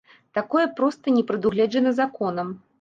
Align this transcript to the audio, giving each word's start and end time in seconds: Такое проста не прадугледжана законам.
Такое 0.37 0.65
проста 0.79 1.15
не 1.19 1.23
прадугледжана 1.29 1.95
законам. 2.03 2.55